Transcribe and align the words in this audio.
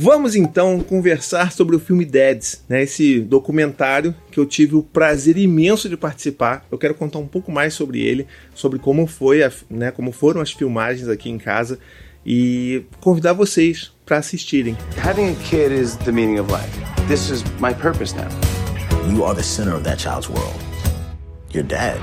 Vamos 0.00 0.36
então 0.36 0.78
conversar 0.78 1.50
sobre 1.50 1.74
o 1.74 1.80
filme 1.80 2.04
Deads, 2.04 2.62
né? 2.68 2.84
Esse 2.84 3.18
documentário 3.18 4.14
que 4.30 4.38
eu 4.38 4.46
tive 4.46 4.76
o 4.76 4.82
prazer 4.82 5.36
imenso 5.36 5.88
de 5.88 5.96
participar. 5.96 6.64
Eu 6.70 6.78
quero 6.78 6.94
contar 6.94 7.18
um 7.18 7.26
pouco 7.26 7.50
mais 7.50 7.74
sobre 7.74 8.00
ele, 8.00 8.24
sobre 8.54 8.78
como 8.78 9.08
foi, 9.08 9.42
a, 9.42 9.50
né? 9.68 9.90
Como 9.90 10.12
foram 10.12 10.40
as 10.40 10.52
filmagens 10.52 11.08
aqui 11.08 11.28
em 11.28 11.36
casa 11.36 11.80
e 12.24 12.84
convidar 13.00 13.32
vocês 13.32 13.92
para 14.06 14.18
assistirem. 14.18 14.76
Having 15.04 15.32
a 15.32 15.34
kid 15.34 15.74
is 15.74 15.96
the 15.96 16.12
meaning 16.12 16.38
of 16.38 16.48
life. 16.48 16.70
This 17.08 17.28
is 17.28 17.42
my 17.58 17.74
purpose 17.74 18.14
now. 18.14 18.28
You 19.12 19.24
are 19.24 19.34
the 19.34 19.42
center 19.42 19.74
of 19.74 19.82
that 19.82 20.00
child's 20.00 20.28
world. 20.28 20.54
You're 21.52 21.66
dead. 21.66 22.00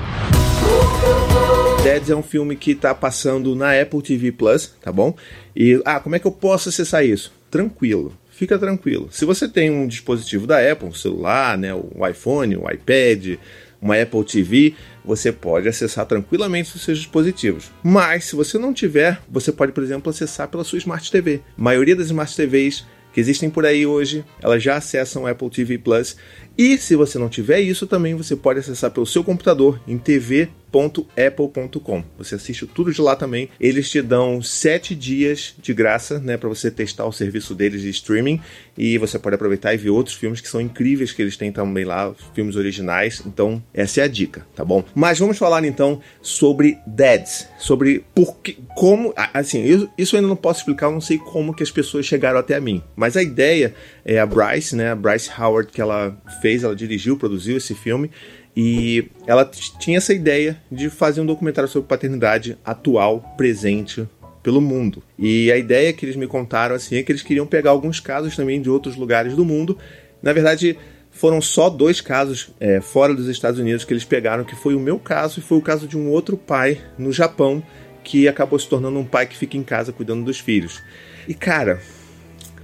Deads 1.82 2.10
é 2.10 2.14
um 2.14 2.22
filme 2.22 2.56
que 2.56 2.74
tá 2.74 2.94
passando 2.94 3.56
na 3.56 3.72
Apple 3.80 4.02
TV 4.02 4.32
Plus, 4.32 4.74
tá 4.82 4.92
bom? 4.92 5.14
E 5.54 5.80
ah, 5.86 5.98
como 5.98 6.14
é 6.14 6.18
que 6.18 6.26
eu 6.26 6.32
posso 6.32 6.68
acessar 6.68 7.02
isso? 7.02 7.32
Tranquilo. 7.50 8.16
Fica 8.30 8.58
tranquilo. 8.58 9.08
Se 9.10 9.24
você 9.24 9.48
tem 9.48 9.70
um 9.70 9.86
dispositivo 9.86 10.46
da 10.46 10.58
Apple, 10.58 10.88
um 10.88 10.92
celular, 10.92 11.56
né, 11.56 11.72
o 11.74 12.06
iPhone, 12.06 12.56
o 12.56 12.70
iPad, 12.70 13.38
uma 13.80 14.00
Apple 14.00 14.24
TV, 14.24 14.74
você 15.04 15.32
pode 15.32 15.68
acessar 15.68 16.04
tranquilamente 16.06 16.74
os 16.74 16.82
seus 16.82 16.98
dispositivos. 16.98 17.70
Mas 17.82 18.24
se 18.24 18.36
você 18.36 18.58
não 18.58 18.74
tiver, 18.74 19.20
você 19.28 19.52
pode, 19.52 19.72
por 19.72 19.82
exemplo, 19.82 20.10
acessar 20.10 20.48
pela 20.48 20.64
sua 20.64 20.78
Smart 20.78 21.10
TV. 21.10 21.40
A 21.56 21.62
maioria 21.62 21.96
das 21.96 22.06
Smart 22.06 22.34
TVs 22.34 22.84
que 23.16 23.20
existem 23.20 23.48
por 23.48 23.64
aí 23.64 23.86
hoje, 23.86 24.22
elas 24.42 24.62
já 24.62 24.76
acessam 24.76 25.22
o 25.22 25.26
Apple 25.26 25.48
TV 25.48 25.78
Plus. 25.78 26.18
E 26.58 26.76
se 26.76 26.94
você 26.94 27.18
não 27.18 27.30
tiver 27.30 27.60
isso 27.60 27.86
também, 27.86 28.14
você 28.14 28.36
pode 28.36 28.58
acessar 28.58 28.90
pelo 28.90 29.06
seu 29.06 29.24
computador 29.24 29.80
em 29.88 29.96
TV 29.96 30.50
www.apple.com. 30.76 32.04
Você 32.18 32.34
assiste 32.34 32.66
tudo 32.66 32.92
de 32.92 33.00
lá 33.00 33.16
também. 33.16 33.48
Eles 33.58 33.90
te 33.90 34.02
dão 34.02 34.42
sete 34.42 34.94
dias 34.94 35.54
de 35.60 35.72
graça, 35.72 36.18
né, 36.18 36.36
para 36.36 36.48
você 36.48 36.70
testar 36.70 37.06
o 37.06 37.12
serviço 37.12 37.54
deles 37.54 37.80
de 37.80 37.88
streaming 37.90 38.40
e 38.76 38.98
você 38.98 39.18
pode 39.18 39.34
aproveitar 39.34 39.72
e 39.72 39.78
ver 39.78 39.90
outros 39.90 40.14
filmes 40.14 40.40
que 40.40 40.48
são 40.48 40.60
incríveis 40.60 41.12
que 41.12 41.22
eles 41.22 41.36
têm 41.36 41.50
também 41.50 41.84
lá, 41.84 42.14
filmes 42.34 42.56
originais. 42.56 43.22
Então, 43.24 43.62
essa 43.72 44.00
é 44.00 44.04
a 44.04 44.08
dica, 44.08 44.46
tá 44.54 44.64
bom? 44.64 44.84
Mas 44.94 45.18
vamos 45.18 45.38
falar 45.38 45.64
então 45.64 46.00
sobre 46.20 46.78
Deads, 46.86 47.48
sobre 47.58 48.04
por 48.14 48.36
que, 48.38 48.58
como, 48.74 49.14
assim, 49.32 49.88
isso 49.96 50.14
eu 50.14 50.18
ainda 50.18 50.28
não 50.28 50.36
posso 50.36 50.60
explicar, 50.60 50.86
eu 50.86 50.92
não 50.92 51.00
sei 51.00 51.18
como 51.18 51.54
que 51.54 51.62
as 51.62 51.70
pessoas 51.70 52.04
chegaram 52.04 52.38
até 52.38 52.60
mim. 52.60 52.82
Mas 52.94 53.16
a 53.16 53.22
ideia 53.22 53.74
é 54.04 54.18
a 54.18 54.26
Bryce, 54.26 54.76
né, 54.76 54.90
a 54.90 54.96
Bryce 54.96 55.30
Howard 55.38 55.72
que 55.72 55.80
ela 55.80 56.16
fez, 56.42 56.62
ela 56.62 56.76
dirigiu, 56.76 57.16
produziu 57.16 57.56
esse 57.56 57.74
filme 57.74 58.10
e 58.56 59.10
ela 59.26 59.44
tinha 59.78 59.98
essa 59.98 60.14
ideia 60.14 60.56
de 60.72 60.88
fazer 60.88 61.20
um 61.20 61.26
documentário 61.26 61.68
sobre 61.68 61.88
paternidade 61.88 62.56
atual, 62.64 63.20
presente 63.36 64.08
pelo 64.42 64.62
mundo. 64.62 65.02
E 65.18 65.52
a 65.52 65.58
ideia 65.58 65.92
que 65.92 66.06
eles 66.06 66.16
me 66.16 66.26
contaram 66.26 66.74
assim 66.74 66.96
é 66.96 67.02
que 67.02 67.12
eles 67.12 67.22
queriam 67.22 67.46
pegar 67.46 67.70
alguns 67.70 68.00
casos 68.00 68.34
também 68.34 68.62
de 68.62 68.70
outros 68.70 68.96
lugares 68.96 69.34
do 69.34 69.44
mundo. 69.44 69.76
Na 70.22 70.32
verdade, 70.32 70.78
foram 71.10 71.42
só 71.42 71.68
dois 71.68 72.00
casos 72.00 72.48
é, 72.58 72.80
fora 72.80 73.12
dos 73.12 73.28
Estados 73.28 73.60
Unidos 73.60 73.84
que 73.84 73.92
eles 73.92 74.04
pegaram, 74.04 74.44
que 74.44 74.56
foi 74.56 74.74
o 74.74 74.80
meu 74.80 74.98
caso 74.98 75.40
e 75.40 75.42
foi 75.42 75.58
o 75.58 75.62
caso 75.62 75.86
de 75.86 75.98
um 75.98 76.08
outro 76.08 76.36
pai 76.36 76.80
no 76.96 77.12
Japão 77.12 77.62
que 78.02 78.26
acabou 78.26 78.58
se 78.58 78.68
tornando 78.68 78.98
um 78.98 79.04
pai 79.04 79.26
que 79.26 79.36
fica 79.36 79.56
em 79.56 79.64
casa 79.64 79.92
cuidando 79.92 80.24
dos 80.24 80.38
filhos. 80.38 80.82
E 81.28 81.34
cara, 81.34 81.80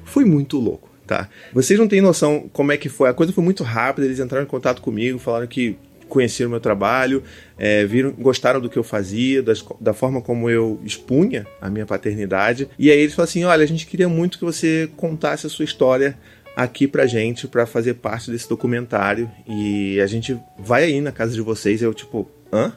foi 0.04 0.24
muito 0.24 0.58
louco 0.58 0.91
tá? 1.12 1.28
Vocês 1.52 1.78
não 1.78 1.86
têm 1.86 2.00
noção 2.00 2.48
como 2.54 2.72
é 2.72 2.76
que 2.78 2.88
foi. 2.88 3.10
A 3.10 3.12
coisa 3.12 3.34
foi 3.34 3.44
muito 3.44 3.62
rápida, 3.62 4.06
eles 4.06 4.18
entraram 4.18 4.44
em 4.44 4.48
contato 4.48 4.80
comigo, 4.80 5.18
falaram 5.18 5.46
que 5.46 5.76
conheceram 6.08 6.50
meu 6.50 6.60
trabalho, 6.60 7.22
é, 7.58 7.84
viram, 7.84 8.12
gostaram 8.12 8.60
do 8.60 8.68
que 8.70 8.78
eu 8.78 8.82
fazia, 8.82 9.42
das, 9.42 9.62
da 9.78 9.92
forma 9.92 10.22
como 10.22 10.48
eu 10.48 10.80
expunha 10.84 11.46
a 11.60 11.68
minha 11.68 11.84
paternidade. 11.84 12.68
E 12.78 12.90
aí 12.90 12.98
eles 12.98 13.14
falaram 13.14 13.28
assim: 13.28 13.44
olha, 13.44 13.62
a 13.62 13.66
gente 13.66 13.86
queria 13.86 14.08
muito 14.08 14.38
que 14.38 14.44
você 14.44 14.88
contasse 14.96 15.46
a 15.46 15.50
sua 15.50 15.66
história 15.66 16.18
aqui 16.56 16.88
pra 16.88 17.06
gente, 17.06 17.46
para 17.46 17.66
fazer 17.66 17.94
parte 17.94 18.30
desse 18.30 18.48
documentário. 18.48 19.30
E 19.46 20.00
a 20.00 20.06
gente 20.06 20.38
vai 20.58 20.84
aí 20.84 21.00
na 21.02 21.12
casa 21.12 21.34
de 21.34 21.42
vocês. 21.42 21.82
Eu, 21.82 21.92
tipo, 21.92 22.30
hã? 22.50 22.72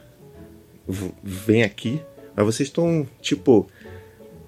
V 0.86 1.10
vem 1.22 1.62
aqui? 1.62 2.02
Mas 2.34 2.44
vocês 2.44 2.68
estão, 2.68 3.08
tipo, 3.22 3.66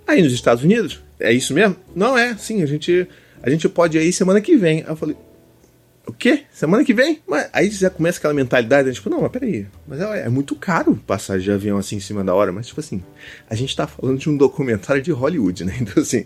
aí 0.06 0.22
nos 0.22 0.34
Estados 0.34 0.62
Unidos? 0.62 1.02
É 1.18 1.32
isso 1.32 1.54
mesmo? 1.54 1.76
Não 1.96 2.16
é, 2.16 2.36
sim, 2.36 2.62
a 2.62 2.66
gente 2.66 3.08
a 3.42 3.50
gente 3.50 3.68
pode 3.68 3.96
ir 3.96 4.00
aí 4.00 4.12
semana 4.12 4.40
que 4.40 4.56
vem. 4.56 4.78
Aí 4.80 4.88
eu 4.88 4.96
falei, 4.96 5.16
o 6.08 6.12
quê? 6.12 6.44
Semana 6.50 6.82
que 6.84 6.94
vem? 6.94 7.20
Mas 7.28 7.50
aí 7.52 7.70
já 7.70 7.90
começa 7.90 8.18
aquela 8.18 8.32
mentalidade, 8.32 8.88
né? 8.88 8.94
tipo, 8.94 9.10
não, 9.10 9.20
mas 9.20 9.30
peraí, 9.30 9.66
mas 9.86 10.00
é, 10.00 10.22
é, 10.24 10.28
muito 10.30 10.56
caro 10.56 10.96
passar 11.06 11.38
de 11.38 11.52
avião 11.52 11.76
assim 11.76 11.96
em 11.96 12.00
cima 12.00 12.24
da 12.24 12.34
hora, 12.34 12.50
mas 12.50 12.66
tipo 12.66 12.80
assim, 12.80 13.02
a 13.48 13.54
gente 13.54 13.76
tá 13.76 13.86
falando 13.86 14.18
de 14.18 14.30
um 14.30 14.36
documentário 14.36 15.02
de 15.02 15.12
Hollywood, 15.12 15.64
né? 15.66 15.76
Então 15.80 16.02
assim, 16.02 16.24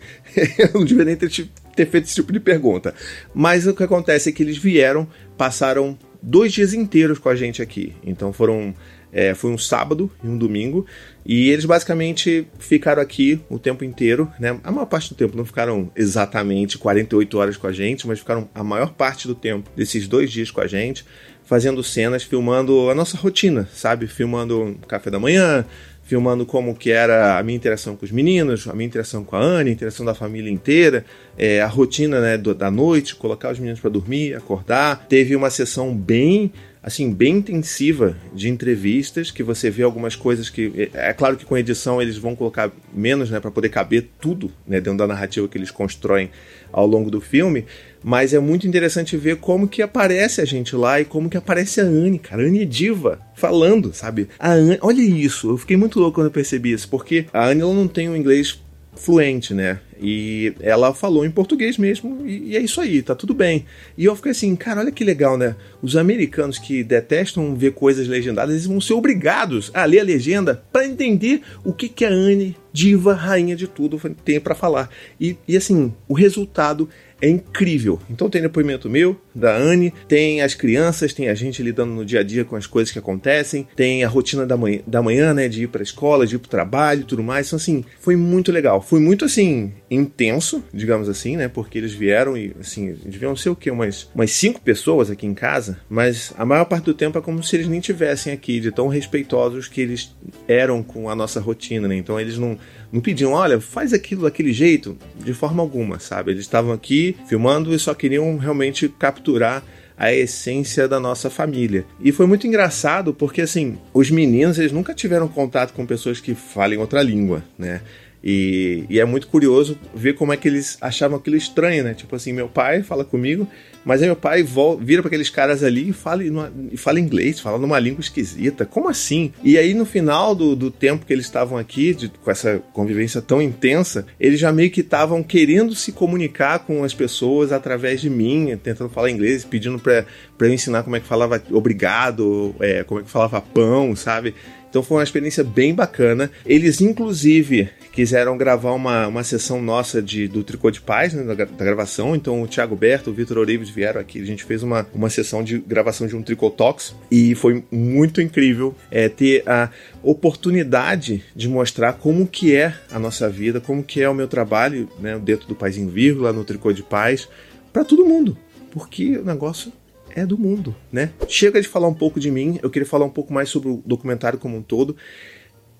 eu 0.56 0.70
não 0.74 0.84
devia 0.84 1.04
nem 1.04 1.16
ter, 1.16 1.28
ter 1.74 1.86
feito 1.86 2.04
esse 2.04 2.14
tipo 2.14 2.32
de 2.32 2.38
pergunta. 2.38 2.94
Mas 3.34 3.66
o 3.66 3.74
que 3.74 3.82
acontece 3.82 4.28
é 4.28 4.32
que 4.32 4.42
eles 4.44 4.56
vieram, 4.56 5.08
passaram 5.36 5.98
dois 6.22 6.52
dias 6.52 6.72
inteiros 6.72 7.18
com 7.18 7.28
a 7.28 7.34
gente 7.34 7.60
aqui. 7.60 7.96
Então 8.04 8.32
foram 8.32 8.72
é, 9.12 9.34
foi 9.34 9.50
um 9.50 9.58
sábado 9.58 10.10
e 10.24 10.26
um 10.26 10.38
domingo. 10.38 10.86
E 11.24 11.50
eles 11.50 11.64
basicamente 11.64 12.48
ficaram 12.58 13.02
aqui 13.02 13.40
o 13.48 13.58
tempo 13.58 13.84
inteiro, 13.84 14.30
né? 14.40 14.58
A 14.64 14.72
maior 14.72 14.86
parte 14.86 15.10
do 15.10 15.14
tempo 15.14 15.36
não 15.36 15.44
ficaram 15.44 15.90
exatamente 15.94 16.78
48 16.78 17.38
horas 17.38 17.56
com 17.56 17.66
a 17.66 17.72
gente, 17.72 18.06
mas 18.08 18.18
ficaram 18.18 18.48
a 18.54 18.64
maior 18.64 18.92
parte 18.94 19.28
do 19.28 19.34
tempo 19.34 19.70
desses 19.76 20.08
dois 20.08 20.32
dias 20.32 20.50
com 20.50 20.60
a 20.60 20.66
gente, 20.66 21.04
fazendo 21.44 21.84
cenas, 21.84 22.22
filmando 22.22 22.90
a 22.90 22.94
nossa 22.94 23.16
rotina, 23.16 23.68
sabe? 23.72 24.06
Filmando 24.06 24.76
café 24.88 25.10
da 25.10 25.20
manhã, 25.20 25.64
filmando 26.02 26.44
como 26.44 26.74
que 26.74 26.90
era 26.90 27.38
a 27.38 27.42
minha 27.42 27.56
interação 27.56 27.94
com 27.94 28.04
os 28.04 28.10
meninos, 28.10 28.66
a 28.66 28.74
minha 28.74 28.86
interação 28.86 29.22
com 29.22 29.36
a 29.36 29.40
Anne, 29.40 29.70
a 29.70 29.72
interação 29.72 30.04
da 30.04 30.14
família 30.14 30.50
inteira, 30.50 31.04
é, 31.38 31.60
a 31.60 31.66
rotina 31.66 32.20
né, 32.20 32.36
do, 32.36 32.54
da 32.54 32.70
noite, 32.70 33.14
colocar 33.14 33.52
os 33.52 33.58
meninos 33.58 33.80
para 33.80 33.90
dormir, 33.90 34.34
acordar. 34.34 35.06
Teve 35.08 35.36
uma 35.36 35.50
sessão 35.50 35.94
bem 35.94 36.52
assim, 36.82 37.12
bem 37.12 37.36
intensiva 37.36 38.16
de 38.34 38.48
entrevistas, 38.48 39.30
que 39.30 39.42
você 39.42 39.70
vê 39.70 39.82
algumas 39.82 40.16
coisas 40.16 40.50
que. 40.50 40.90
É, 40.92 41.10
é 41.10 41.12
claro 41.12 41.36
que 41.36 41.44
com 41.44 41.56
edição 41.56 42.02
eles 42.02 42.16
vão 42.16 42.34
colocar 42.34 42.72
menos, 42.92 43.30
né, 43.30 43.38
para 43.38 43.50
poder 43.50 43.68
caber 43.68 44.08
tudo, 44.20 44.50
né, 44.66 44.80
dentro 44.80 44.98
da 44.98 45.06
narrativa 45.06 45.46
que 45.46 45.56
eles 45.56 45.70
constroem 45.70 46.30
ao 46.72 46.86
longo 46.86 47.10
do 47.10 47.20
filme. 47.20 47.64
Mas 48.02 48.34
é 48.34 48.38
muito 48.40 48.66
interessante 48.66 49.16
ver 49.16 49.36
como 49.36 49.68
que 49.68 49.80
aparece 49.80 50.40
a 50.40 50.44
gente 50.44 50.74
lá 50.74 51.00
e 51.00 51.04
como 51.04 51.30
que 51.30 51.36
aparece 51.36 51.80
a 51.80 51.84
Anne, 51.84 52.18
cara. 52.18 52.42
A 52.42 52.46
Anne 52.46 52.62
é 52.62 52.64
diva, 52.64 53.20
falando, 53.36 53.94
sabe? 53.94 54.28
A 54.38 54.52
Anne, 54.52 54.78
olha 54.80 55.02
isso, 55.02 55.50
eu 55.50 55.58
fiquei 55.58 55.76
muito 55.76 56.00
louco 56.00 56.16
quando 56.16 56.26
eu 56.26 56.32
percebi 56.32 56.72
isso, 56.72 56.88
porque 56.88 57.26
a 57.32 57.46
Anne 57.46 57.60
ela 57.60 57.72
não 57.72 57.86
tem 57.86 58.08
um 58.08 58.16
inglês 58.16 58.60
fluente, 58.94 59.54
né? 59.54 59.80
E 60.00 60.52
ela 60.60 60.92
falou 60.92 61.24
em 61.24 61.30
português 61.30 61.78
mesmo, 61.78 62.26
e, 62.26 62.50
e, 62.50 62.56
é 62.56 62.60
isso 62.60 62.80
aí, 62.80 63.02
tá 63.02 63.14
tudo 63.14 63.32
bem. 63.32 63.64
E 63.96 64.04
eu 64.04 64.14
fiquei 64.16 64.32
assim, 64.32 64.54
cara, 64.56 64.80
olha 64.80 64.92
que 64.92 65.04
legal, 65.04 65.38
né? 65.38 65.56
Os 65.80 65.96
americanos 65.96 66.58
que 66.58 66.82
detestam 66.82 67.54
ver 67.54 67.72
coisas 67.72 68.06
legendadas, 68.06 68.54
eles 68.54 68.66
vão 68.66 68.80
ser 68.80 68.94
obrigados 68.94 69.70
a 69.72 69.84
ler 69.84 70.00
a 70.00 70.04
legenda 70.04 70.62
para 70.72 70.86
entender 70.86 71.42
o 71.64 71.72
que, 71.72 71.88
que 71.88 72.04
a 72.04 72.10
Anne, 72.10 72.56
diva, 72.72 73.14
rainha 73.14 73.56
de 73.56 73.66
tudo, 73.66 74.00
tem 74.24 74.40
para 74.40 74.54
falar. 74.54 74.90
E, 75.20 75.36
e 75.46 75.56
assim, 75.56 75.92
o 76.08 76.14
resultado 76.14 76.88
é 77.22 77.28
incrível. 77.28 78.00
Então 78.10 78.28
tem 78.28 78.42
depoimento 78.42 78.90
meu, 78.90 79.16
da 79.32 79.56
Anne, 79.56 79.94
tem 80.08 80.42
as 80.42 80.54
crianças, 80.54 81.14
tem 81.14 81.28
a 81.28 81.34
gente 81.34 81.62
lidando 81.62 81.92
no 81.92 82.04
dia 82.04 82.20
a 82.20 82.22
dia 82.24 82.44
com 82.44 82.56
as 82.56 82.66
coisas 82.66 82.92
que 82.92 82.98
acontecem, 82.98 83.66
tem 83.76 84.02
a 84.02 84.08
rotina 84.08 84.44
da 84.44 84.56
manhã, 84.56 84.80
da 84.86 85.00
manhã 85.00 85.32
né, 85.32 85.48
de 85.48 85.62
ir 85.62 85.68
para 85.68 85.80
a 85.80 85.84
escola, 85.84 86.26
de 86.26 86.34
ir 86.34 86.38
para 86.38 86.48
o 86.48 86.50
trabalho 86.50 87.02
e 87.02 87.04
tudo 87.04 87.22
mais. 87.22 87.46
Então, 87.46 87.56
assim, 87.56 87.84
foi 88.00 88.16
muito 88.16 88.50
legal. 88.50 88.82
Foi 88.82 88.98
muito, 88.98 89.24
assim, 89.24 89.72
intenso, 89.94 90.64
digamos 90.72 91.08
assim, 91.08 91.36
né, 91.36 91.48
porque 91.48 91.78
eles 91.78 91.92
vieram 91.92 92.36
e, 92.36 92.54
assim, 92.58 92.96
deviam 93.04 93.36
ser 93.36 93.50
o 93.50 93.56
quê? 93.56 93.70
Umas, 93.70 94.08
umas 94.14 94.30
cinco 94.30 94.60
pessoas 94.60 95.10
aqui 95.10 95.26
em 95.26 95.34
casa, 95.34 95.78
mas 95.88 96.32
a 96.36 96.44
maior 96.44 96.64
parte 96.64 96.84
do 96.84 96.94
tempo 96.94 97.18
é 97.18 97.20
como 97.20 97.42
se 97.42 97.56
eles 97.56 97.68
nem 97.68 97.80
tivessem 97.80 98.32
aqui, 98.32 98.58
de 98.58 98.72
tão 98.72 98.88
respeitosos 98.88 99.68
que 99.68 99.80
eles 99.80 100.14
eram 100.48 100.82
com 100.82 101.10
a 101.10 101.14
nossa 101.14 101.40
rotina, 101.40 101.86
né? 101.86 101.96
Então 101.96 102.18
eles 102.18 102.38
não 102.38 102.58
não 102.90 103.00
pediam, 103.00 103.32
olha, 103.32 103.58
faz 103.58 103.94
aquilo 103.94 104.24
daquele 104.24 104.52
jeito, 104.52 104.98
de 105.16 105.32
forma 105.32 105.62
alguma, 105.62 105.98
sabe? 105.98 106.30
Eles 106.30 106.42
estavam 106.42 106.72
aqui 106.72 107.16
filmando 107.26 107.74
e 107.74 107.78
só 107.78 107.94
queriam 107.94 108.36
realmente 108.36 108.86
capturar 108.86 109.64
a 109.96 110.12
essência 110.12 110.86
da 110.86 111.00
nossa 111.00 111.30
família. 111.30 111.86
E 112.00 112.12
foi 112.12 112.26
muito 112.26 112.46
engraçado 112.46 113.14
porque 113.14 113.40
assim, 113.40 113.78
os 113.94 114.10
meninos 114.10 114.58
eles 114.58 114.72
nunca 114.72 114.92
tiveram 114.92 115.26
contato 115.28 115.72
com 115.72 115.86
pessoas 115.86 116.20
que 116.20 116.34
falem 116.34 116.78
outra 116.78 117.02
língua, 117.02 117.42
né? 117.58 117.80
E, 118.22 118.84
e, 118.88 119.00
é 119.00 119.04
muito 119.04 119.26
curioso 119.26 119.76
ver 119.94 120.14
como 120.14 120.32
é 120.32 120.36
que 120.36 120.46
eles 120.46 120.78
achavam 120.80 121.18
aquilo 121.18 121.36
estranho, 121.36 121.82
né? 121.82 121.92
Tipo 121.92 122.14
assim, 122.14 122.32
meu 122.32 122.48
pai 122.48 122.82
fala 122.82 123.04
comigo, 123.04 123.48
mas 123.84 124.00
aí 124.00 124.06
meu 124.06 124.16
pai 124.16 124.44
volta, 124.44 124.84
vira 124.84 125.02
para 125.02 125.08
aqueles 125.08 125.28
caras 125.28 125.64
ali 125.64 125.88
e 125.88 125.92
fala, 125.92 126.22
e 126.70 126.76
fala 126.76 127.00
inglês, 127.00 127.40
fala 127.40 127.58
numa 127.58 127.78
língua 127.80 128.00
esquisita. 128.00 128.64
Como 128.64 128.88
assim? 128.88 129.32
E 129.42 129.58
aí 129.58 129.74
no 129.74 129.84
final 129.84 130.34
do, 130.34 130.54
do 130.54 130.70
tempo 130.70 131.04
que 131.04 131.12
eles 131.12 131.26
estavam 131.26 131.58
aqui, 131.58 131.94
de, 131.94 132.08
com 132.08 132.30
essa 132.30 132.62
convivência 132.72 133.20
tão 133.20 133.42
intensa, 133.42 134.06
eles 134.20 134.38
já 134.38 134.52
meio 134.52 134.70
que 134.70 134.82
estavam 134.82 135.22
querendo 135.22 135.74
se 135.74 135.90
comunicar 135.90 136.60
com 136.60 136.84
as 136.84 136.94
pessoas 136.94 137.50
através 137.50 138.00
de 138.00 138.08
mim, 138.08 138.56
tentando 138.62 138.88
falar 138.88 139.10
inglês, 139.10 139.44
pedindo 139.44 139.80
para 139.80 140.06
eu 140.38 140.52
ensinar 140.52 140.84
como 140.84 140.94
é 140.94 141.00
que 141.00 141.06
falava 141.06 141.42
obrigado, 141.50 142.54
é, 142.60 142.84
como 142.84 143.00
é 143.00 143.02
que 143.02 143.10
falava 143.10 143.40
pão, 143.40 143.96
sabe? 143.96 144.34
Então 144.72 144.82
foi 144.82 144.96
uma 144.96 145.04
experiência 145.04 145.44
bem 145.44 145.74
bacana. 145.74 146.30
Eles, 146.46 146.80
inclusive, 146.80 147.68
quiseram 147.92 148.38
gravar 148.38 148.72
uma, 148.72 149.06
uma 149.06 149.22
sessão 149.22 149.60
nossa 149.60 150.00
de, 150.00 150.26
do 150.26 150.42
Tricô 150.42 150.70
de 150.70 150.80
Paz, 150.80 151.12
né, 151.12 151.22
da, 151.22 151.44
da, 151.44 151.64
gravação. 151.64 152.16
Então 152.16 152.40
o 152.40 152.48
Thiago 152.48 152.74
Berto, 152.74 153.10
o 153.10 153.12
Vitor 153.12 153.36
Ourives 153.36 153.68
vieram 153.68 154.00
aqui. 154.00 154.18
A 154.18 154.24
gente 154.24 154.44
fez 154.44 154.62
uma, 154.62 154.86
uma 154.94 155.10
sessão 155.10 155.44
de 155.44 155.58
gravação 155.58 156.06
de 156.06 156.16
um 156.16 156.22
Tricô 156.22 156.48
Talks 156.48 156.94
e 157.10 157.34
foi 157.34 157.62
muito 157.70 158.22
incrível 158.22 158.74
é, 158.90 159.10
ter 159.10 159.46
a 159.46 159.68
oportunidade 160.02 161.22
de 161.36 161.50
mostrar 161.50 161.92
como 161.92 162.26
que 162.26 162.56
é 162.56 162.74
a 162.90 162.98
nossa 162.98 163.28
vida, 163.28 163.60
como 163.60 163.84
que 163.84 164.00
é 164.00 164.08
o 164.08 164.14
meu 164.14 164.26
trabalho 164.26 164.88
né, 164.98 165.20
dentro 165.22 165.46
do 165.46 165.54
Paz 165.54 165.76
em 165.76 165.86
Vírgula, 165.86 166.32
no 166.32 166.44
Tricô 166.44 166.72
de 166.72 166.82
Paz, 166.82 167.28
para 167.70 167.84
todo 167.84 168.06
mundo. 168.06 168.38
Porque 168.70 169.18
o 169.18 169.24
negócio 169.24 169.70
é 170.14 170.26
do 170.26 170.38
mundo, 170.38 170.74
né? 170.90 171.10
Chega 171.28 171.60
de 171.60 171.68
falar 171.68 171.88
um 171.88 171.94
pouco 171.94 172.20
de 172.20 172.30
mim, 172.30 172.58
eu 172.62 172.70
queria 172.70 172.86
falar 172.86 173.04
um 173.04 173.10
pouco 173.10 173.32
mais 173.32 173.48
sobre 173.48 173.68
o 173.68 173.82
documentário 173.84 174.38
como 174.38 174.56
um 174.56 174.62
todo. 174.62 174.96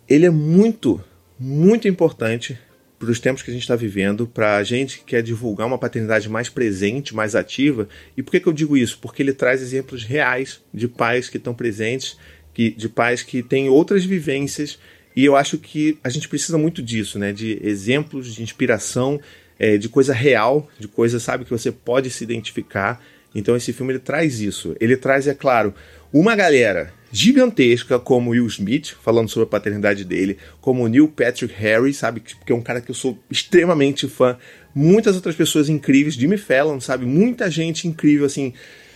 Ele 0.08 0.26
é 0.26 0.30
muito 0.30 1.02
muito 1.38 1.88
importante 1.88 2.56
para 3.02 3.10
os 3.10 3.18
tempos 3.18 3.42
que 3.42 3.50
a 3.50 3.52
gente 3.52 3.64
está 3.64 3.74
vivendo, 3.74 4.28
para 4.28 4.58
a 4.58 4.62
gente 4.62 4.98
que 4.98 5.04
quer 5.06 5.22
divulgar 5.24 5.66
uma 5.66 5.76
paternidade 5.76 6.28
mais 6.28 6.48
presente, 6.48 7.16
mais 7.16 7.34
ativa. 7.34 7.88
E 8.16 8.22
por 8.22 8.30
que, 8.30 8.38
que 8.38 8.46
eu 8.46 8.52
digo 8.52 8.76
isso? 8.76 8.96
Porque 9.00 9.20
ele 9.20 9.32
traz 9.32 9.60
exemplos 9.60 10.04
reais 10.04 10.60
de 10.72 10.86
pais 10.86 11.28
que 11.28 11.36
estão 11.36 11.52
presentes, 11.52 12.16
que, 12.54 12.70
de 12.70 12.88
pais 12.88 13.24
que 13.24 13.42
têm 13.42 13.68
outras 13.68 14.04
vivências. 14.04 14.78
E 15.16 15.24
eu 15.24 15.34
acho 15.34 15.58
que 15.58 15.98
a 16.04 16.08
gente 16.08 16.28
precisa 16.28 16.56
muito 16.56 16.80
disso, 16.80 17.18
né? 17.18 17.32
De 17.32 17.58
exemplos, 17.60 18.32
de 18.32 18.40
inspiração, 18.40 19.20
é, 19.58 19.76
de 19.76 19.88
coisa 19.88 20.14
real, 20.14 20.70
de 20.78 20.86
coisa, 20.86 21.18
sabe, 21.18 21.44
que 21.44 21.50
você 21.50 21.72
pode 21.72 22.08
se 22.08 22.22
identificar. 22.22 23.02
Então 23.34 23.56
esse 23.56 23.72
filme 23.72 23.92
ele 23.92 23.98
traz 23.98 24.40
isso. 24.40 24.74
Ele 24.80 24.96
traz, 24.96 25.26
é 25.26 25.34
claro, 25.34 25.74
uma 26.12 26.36
galera 26.36 26.92
gigantesca 27.12 27.98
como 27.98 28.30
Will 28.30 28.46
Smith, 28.46 28.96
falando 29.02 29.28
sobre 29.28 29.44
a 29.44 29.50
paternidade 29.50 30.04
dele, 30.04 30.38
como 30.60 30.88
Neil 30.88 31.06
Patrick 31.08 31.54
Harris, 31.54 31.98
sabe? 31.98 32.20
Que 32.20 32.52
é 32.52 32.54
um 32.54 32.62
cara 32.62 32.80
que 32.80 32.90
eu 32.90 32.94
sou 32.94 33.18
extremamente 33.30 34.08
fã. 34.08 34.36
Muitas 34.74 35.14
outras 35.14 35.36
pessoas 35.36 35.68
incríveis, 35.68 36.14
Jimmy 36.14 36.38
Fallon, 36.38 36.80
sabe? 36.80 37.04
Muita 37.04 37.50
gente 37.50 37.86
incrível, 37.86 38.24
assim, 38.24 38.54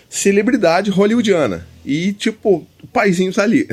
celebridade 0.08 0.90
hollywoodiana. 0.90 1.66
E, 1.84 2.14
tipo, 2.14 2.66
o 2.82 2.86
paizinho 2.86 3.32
tá 3.32 3.42
ali. 3.42 3.68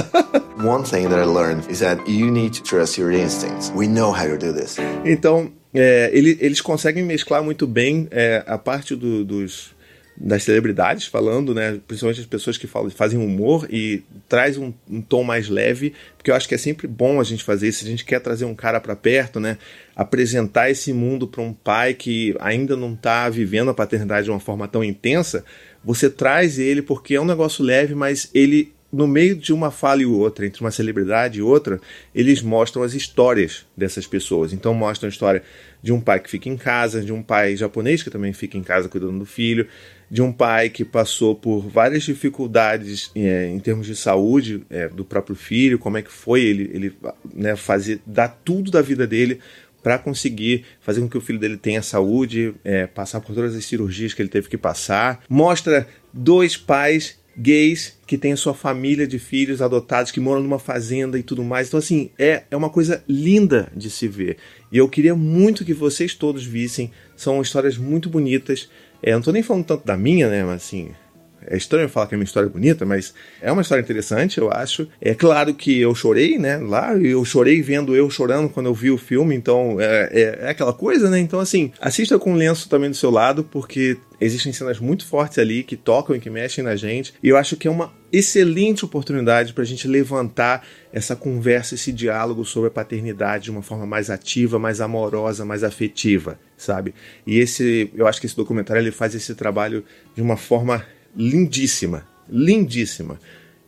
One 0.64 0.82
thing 0.84 1.08
that 1.08 1.20
I 1.20 1.26
learned 1.26 1.70
is 1.70 1.80
that 1.80 2.10
you 2.10 2.30
need 2.30 2.54
to 2.54 2.62
trust 2.62 2.98
your 2.98 3.12
instincts. 3.12 3.70
We 3.76 3.86
know 3.86 4.12
how 4.12 4.26
to 4.26 4.38
do 4.38 4.54
this. 4.54 4.76
Então, 5.04 5.52
é, 5.74 6.10
ele, 6.12 6.38
eles 6.40 6.62
conseguem 6.62 7.04
mesclar 7.04 7.42
muito 7.42 7.66
bem 7.66 8.08
é, 8.10 8.42
a 8.46 8.56
parte 8.56 8.96
do, 8.96 9.24
dos 9.24 9.73
das 10.16 10.44
celebridades 10.44 11.06
falando, 11.06 11.54
né? 11.54 11.80
Principalmente 11.86 12.20
as 12.20 12.26
pessoas 12.26 12.56
que 12.56 12.66
falam, 12.66 12.90
fazem 12.90 13.18
humor 13.18 13.66
e 13.70 14.02
traz 14.28 14.56
um, 14.56 14.72
um, 14.88 15.00
tom 15.00 15.24
mais 15.24 15.48
leve, 15.48 15.92
porque 16.16 16.30
eu 16.30 16.34
acho 16.34 16.48
que 16.48 16.54
é 16.54 16.58
sempre 16.58 16.86
bom 16.86 17.20
a 17.20 17.24
gente 17.24 17.42
fazer 17.42 17.68
isso. 17.68 17.84
A 17.84 17.88
gente 17.88 18.04
quer 18.04 18.20
trazer 18.20 18.44
um 18.44 18.54
cara 18.54 18.80
para 18.80 18.94
perto, 18.94 19.40
né? 19.40 19.58
Apresentar 19.96 20.70
esse 20.70 20.92
mundo 20.92 21.26
para 21.26 21.42
um 21.42 21.52
pai 21.52 21.94
que 21.94 22.34
ainda 22.38 22.76
não 22.76 22.94
está 22.94 23.28
vivendo 23.28 23.70
a 23.70 23.74
paternidade 23.74 24.24
de 24.24 24.30
uma 24.30 24.40
forma 24.40 24.68
tão 24.68 24.84
intensa. 24.84 25.44
Você 25.84 26.08
traz 26.08 26.58
ele 26.58 26.80
porque 26.80 27.16
é 27.16 27.20
um 27.20 27.26
negócio 27.26 27.64
leve, 27.64 27.94
mas 27.94 28.30
ele 28.32 28.72
no 28.94 29.08
meio 29.08 29.34
de 29.34 29.52
uma 29.52 29.72
fala 29.72 30.02
e 30.02 30.06
outra, 30.06 30.46
entre 30.46 30.60
uma 30.60 30.70
celebridade 30.70 31.40
e 31.40 31.42
outra, 31.42 31.80
eles 32.14 32.40
mostram 32.40 32.84
as 32.84 32.94
histórias 32.94 33.66
dessas 33.76 34.06
pessoas. 34.06 34.52
Então 34.52 34.72
mostram 34.72 35.08
a 35.08 35.10
história 35.10 35.42
de 35.82 35.92
um 35.92 36.00
pai 36.00 36.20
que 36.20 36.30
fica 36.30 36.48
em 36.48 36.56
casa, 36.56 37.02
de 37.02 37.12
um 37.12 37.20
pai 37.20 37.56
japonês 37.56 38.04
que 38.04 38.10
também 38.10 38.32
fica 38.32 38.56
em 38.56 38.62
casa 38.62 38.88
cuidando 38.88 39.18
do 39.18 39.26
filho, 39.26 39.66
de 40.08 40.22
um 40.22 40.32
pai 40.32 40.70
que 40.70 40.84
passou 40.84 41.34
por 41.34 41.68
várias 41.68 42.04
dificuldades 42.04 43.10
é, 43.16 43.48
em 43.48 43.58
termos 43.58 43.86
de 43.86 43.96
saúde 43.96 44.64
é, 44.70 44.88
do 44.88 45.04
próprio 45.04 45.34
filho, 45.34 45.76
como 45.78 45.98
é 45.98 46.02
que 46.02 46.12
foi 46.12 46.42
ele, 46.42 46.70
ele 46.72 46.96
né, 47.34 47.56
fazer, 47.56 48.00
dar 48.06 48.28
tudo 48.44 48.70
da 48.70 48.80
vida 48.80 49.08
dele 49.08 49.40
para 49.82 49.98
conseguir 49.98 50.64
fazer 50.80 51.00
com 51.00 51.08
que 51.08 51.18
o 51.18 51.20
filho 51.20 51.38
dele 51.38 51.56
tenha 51.56 51.82
saúde, 51.82 52.54
é, 52.64 52.86
passar 52.86 53.20
por 53.20 53.34
todas 53.34 53.56
as 53.56 53.64
cirurgias 53.64 54.14
que 54.14 54.22
ele 54.22 54.30
teve 54.30 54.48
que 54.48 54.56
passar. 54.56 55.22
Mostra 55.28 55.86
dois 56.12 56.56
pais 56.56 57.18
gays 57.36 57.98
que 58.06 58.18
têm 58.18 58.36
sua 58.36 58.54
família 58.54 59.06
de 59.06 59.18
filhos 59.18 59.60
adotados, 59.60 60.10
que 60.10 60.20
moram 60.20 60.42
numa 60.42 60.58
fazenda 60.58 61.18
e 61.18 61.22
tudo 61.22 61.42
mais. 61.42 61.68
Então, 61.68 61.78
assim, 61.78 62.10
é, 62.18 62.44
é 62.50 62.56
uma 62.56 62.70
coisa 62.70 63.02
linda 63.08 63.70
de 63.74 63.90
se 63.90 64.06
ver. 64.06 64.36
E 64.70 64.78
eu 64.78 64.88
queria 64.88 65.14
muito 65.14 65.64
que 65.64 65.74
vocês 65.74 66.14
todos 66.14 66.44
vissem. 66.44 66.90
São 67.16 67.40
histórias 67.40 67.76
muito 67.76 68.08
bonitas. 68.08 68.68
É, 69.02 69.12
não 69.12 69.22
tô 69.22 69.32
nem 69.32 69.42
falando 69.42 69.64
tanto 69.64 69.84
da 69.84 69.96
minha, 69.96 70.28
né? 70.28 70.44
Mas 70.44 70.62
assim, 70.62 70.90
é 71.46 71.56
estranho 71.56 71.88
falar 71.88 72.06
que 72.06 72.14
é 72.14 72.18
uma 72.18 72.24
história 72.24 72.48
bonita, 72.48 72.84
mas 72.84 73.14
é 73.40 73.50
uma 73.50 73.62
história 73.62 73.82
interessante, 73.82 74.38
eu 74.38 74.50
acho. 74.50 74.88
É 75.00 75.14
claro 75.14 75.54
que 75.54 75.80
eu 75.80 75.94
chorei, 75.94 76.38
né? 76.38 76.56
Lá, 76.56 76.96
eu 76.96 77.24
chorei 77.24 77.60
vendo 77.62 77.94
eu 77.94 78.08
chorando 78.10 78.48
quando 78.48 78.66
eu 78.66 78.74
vi 78.74 78.90
o 78.90 78.98
filme, 78.98 79.34
então 79.34 79.80
é, 79.80 80.08
é, 80.12 80.38
é 80.42 80.50
aquela 80.50 80.72
coisa, 80.72 81.10
né? 81.10 81.18
Então, 81.18 81.40
assim, 81.40 81.72
assista 81.80 82.18
com 82.18 82.32
um 82.32 82.36
lenço 82.36 82.68
também 82.68 82.90
do 82.90 82.96
seu 82.96 83.10
lado, 83.10 83.44
porque 83.44 83.96
existem 84.20 84.52
cenas 84.52 84.78
muito 84.78 85.06
fortes 85.06 85.38
ali 85.38 85.62
que 85.62 85.76
tocam 85.76 86.16
e 86.16 86.20
que 86.20 86.30
mexem 86.30 86.64
na 86.64 86.76
gente. 86.76 87.14
E 87.22 87.28
eu 87.28 87.36
acho 87.36 87.56
que 87.56 87.68
é 87.68 87.70
uma 87.70 87.92
excelente 88.12 88.84
oportunidade 88.84 89.52
para 89.52 89.62
a 89.62 89.66
gente 89.66 89.88
levantar 89.88 90.64
essa 90.92 91.16
conversa, 91.16 91.74
esse 91.74 91.92
diálogo 91.92 92.44
sobre 92.44 92.68
a 92.68 92.70
paternidade 92.70 93.44
de 93.44 93.50
uma 93.50 93.62
forma 93.62 93.84
mais 93.84 94.08
ativa, 94.08 94.58
mais 94.58 94.80
amorosa, 94.80 95.44
mais 95.44 95.64
afetiva 95.64 96.38
sabe? 96.56 96.94
E 97.26 97.38
esse, 97.38 97.90
eu 97.94 98.06
acho 98.06 98.20
que 98.20 98.26
esse 98.26 98.36
documentário 98.36 98.80
ele 98.80 98.90
faz 98.90 99.14
esse 99.14 99.34
trabalho 99.34 99.84
de 100.14 100.22
uma 100.22 100.36
forma 100.36 100.84
lindíssima, 101.16 102.06
lindíssima. 102.28 103.18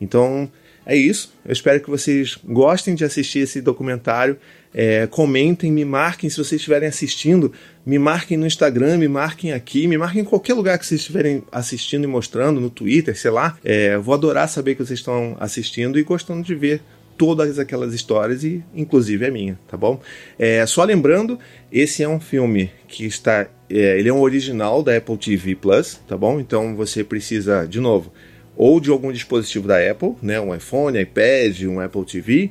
Então 0.01 0.51
é 0.85 0.97
isso. 0.97 1.33
Eu 1.45 1.53
espero 1.53 1.81
que 1.81 1.91
vocês 1.91 2.39
gostem 2.45 2.95
de 2.95 3.05
assistir 3.05 3.41
esse 3.41 3.61
documentário. 3.61 4.37
É, 4.73 5.07
comentem, 5.07 5.73
me 5.73 5.85
marquem 5.85 6.31
se 6.31 6.37
vocês 6.37 6.61
estiverem 6.61 6.89
assistindo. 6.89 7.53
Me 7.85 7.99
marquem 7.99 8.37
no 8.37 8.47
Instagram, 8.47 8.99
me 8.99 9.09
marquem 9.09 9.53
aqui, 9.53 9.89
me 9.89 9.99
marquem 9.99 10.23
em 10.23 10.25
qualquer 10.25 10.55
lugar 10.55 10.79
que 10.79 10.87
vocês 10.87 11.01
estiverem 11.01 11.43
assistindo 11.51 12.05
e 12.05 12.07
mostrando, 12.07 12.61
no 12.61 12.71
Twitter, 12.71 13.19
sei 13.19 13.31
lá. 13.31 13.59
É, 13.65 13.99
vou 13.99 14.15
adorar 14.15 14.49
saber 14.49 14.75
que 14.75 14.85
vocês 14.85 15.01
estão 15.01 15.37
assistindo 15.41 15.99
e 15.99 16.03
gostando 16.03 16.43
de 16.43 16.55
ver 16.55 16.83
todas 17.17 17.59
aquelas 17.59 17.95
histórias 17.95 18.45
e 18.45 18.63
inclusive 18.75 19.27
a 19.27 19.31
minha, 19.31 19.59
tá 19.67 19.77
bom? 19.77 20.01
É, 20.39 20.65
só 20.67 20.85
lembrando, 20.85 21.39
esse 21.73 22.03
é 22.03 22.09
um 22.09 22.21
filme 22.21 22.71
que 22.87 23.07
está, 23.07 23.49
é, 23.71 23.99
ele 23.99 24.09
é 24.09 24.13
um 24.13 24.21
original 24.21 24.83
da 24.83 24.97
Apple 24.97 25.17
TV 25.17 25.55
Plus, 25.55 26.01
tá 26.07 26.17
bom? 26.17 26.41
Então 26.41 26.77
você 26.77 27.03
precisa, 27.03 27.67
de 27.67 27.81
novo, 27.81 28.13
ou 28.57 28.81
de 28.81 28.91
algum 28.91 29.13
dispositivo 29.13 29.69
da 29.69 29.79
Apple, 29.91 30.15
né, 30.23 30.41
um 30.41 30.55
iPhone, 30.55 30.99
iPad, 30.99 31.63
um 31.65 31.81
Apple 31.81 32.05
TV, 32.05 32.51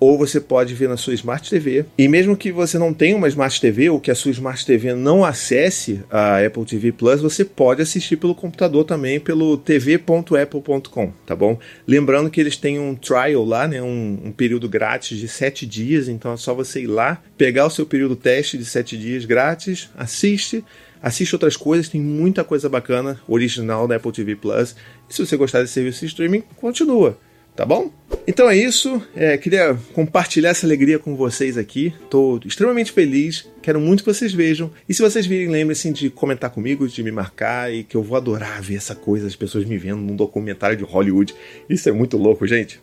ou 0.00 0.16
você 0.16 0.40
pode 0.40 0.74
ver 0.74 0.88
na 0.88 0.96
sua 0.96 1.14
Smart 1.14 1.48
TV. 1.48 1.84
E 1.96 2.08
mesmo 2.08 2.36
que 2.36 2.52
você 2.52 2.78
não 2.78 2.94
tenha 2.94 3.16
uma 3.16 3.28
Smart 3.28 3.60
TV 3.60 3.90
ou 3.90 4.00
que 4.00 4.10
a 4.10 4.14
sua 4.14 4.30
Smart 4.30 4.64
TV 4.64 4.94
não 4.94 5.24
acesse 5.24 6.00
a 6.10 6.44
Apple 6.44 6.64
TV 6.64 6.92
Plus, 6.92 7.20
você 7.20 7.44
pode 7.44 7.82
assistir 7.82 8.16
pelo 8.16 8.34
computador 8.34 8.84
também 8.84 9.18
pelo 9.18 9.56
tv.apple.com, 9.56 11.12
tá 11.26 11.34
bom? 11.34 11.58
Lembrando 11.86 12.30
que 12.30 12.40
eles 12.40 12.56
têm 12.56 12.78
um 12.78 12.94
trial 12.94 13.44
lá, 13.44 13.66
né, 13.66 13.82
um, 13.82 14.18
um, 14.24 14.32
período 14.32 14.68
grátis 14.68 15.18
de 15.18 15.28
7 15.28 15.66
dias, 15.66 16.08
então 16.08 16.32
é 16.32 16.36
só 16.36 16.54
você 16.54 16.82
ir 16.82 16.86
lá, 16.86 17.22
pegar 17.36 17.66
o 17.66 17.70
seu 17.70 17.86
período 17.86 18.16
teste 18.16 18.56
de 18.56 18.64
7 18.64 18.96
dias 18.96 19.24
grátis, 19.24 19.90
assiste, 19.96 20.64
assiste 21.02 21.34
outras 21.34 21.56
coisas, 21.56 21.88
tem 21.88 22.00
muita 22.00 22.44
coisa 22.44 22.68
bacana 22.68 23.20
original 23.26 23.88
da 23.88 23.96
Apple 23.96 24.12
TV 24.12 24.36
Plus. 24.36 24.74
E 25.08 25.14
se 25.14 25.24
você 25.24 25.36
gostar 25.36 25.60
desse 25.60 25.72
serviço 25.74 26.00
de 26.00 26.06
streaming, 26.06 26.42
continua 26.56 27.16
tá 27.58 27.66
bom? 27.66 27.90
Então 28.24 28.48
é 28.48 28.56
isso, 28.56 29.02
é, 29.16 29.36
queria 29.36 29.76
compartilhar 29.92 30.50
essa 30.50 30.64
alegria 30.64 30.96
com 30.96 31.16
vocês 31.16 31.58
aqui. 31.58 31.92
Estou 32.04 32.38
extremamente 32.46 32.92
feliz, 32.92 33.50
quero 33.60 33.80
muito 33.80 34.04
que 34.04 34.12
vocês 34.12 34.32
vejam. 34.32 34.70
E 34.88 34.94
se 34.94 35.02
vocês 35.02 35.26
virem, 35.26 35.48
lembrem-se 35.48 35.90
de 35.90 36.08
comentar 36.08 36.50
comigo, 36.50 36.86
de 36.86 37.02
me 37.02 37.10
marcar 37.10 37.74
e 37.74 37.82
que 37.82 37.96
eu 37.96 38.02
vou 38.02 38.16
adorar 38.16 38.62
ver 38.62 38.76
essa 38.76 38.94
coisa, 38.94 39.26
as 39.26 39.34
pessoas 39.34 39.64
me 39.64 39.76
vendo 39.76 40.00
num 40.00 40.14
documentário 40.14 40.76
de 40.76 40.84
Hollywood. 40.84 41.34
Isso 41.68 41.88
é 41.88 41.92
muito 41.92 42.16
louco, 42.16 42.46
gente. 42.46 42.80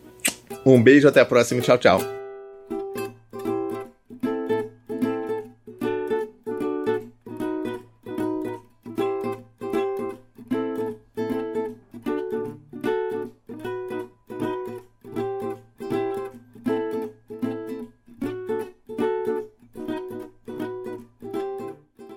Um 0.64 0.82
beijo, 0.82 1.08
até 1.08 1.20
a 1.20 1.24
próxima, 1.24 1.62
tchau, 1.62 1.78
tchau. 1.78 2.15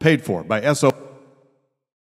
Paid 0.00 0.24
for 0.24 0.42
by 0.42 0.72
SO. 0.72 1.09